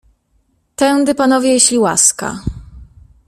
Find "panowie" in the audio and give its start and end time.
1.15-1.49